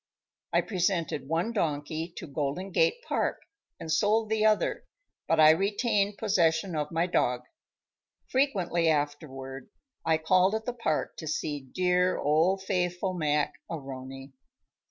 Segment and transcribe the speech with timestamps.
[0.51, 3.39] I presented one donkey to Golden Gate Park,
[3.79, 4.85] and sold the other,
[5.27, 7.43] but I retained possession of my dog.
[8.27, 9.69] Frequently afterward
[10.03, 14.31] I called at the park to see dear old faithful Mac A'Rony.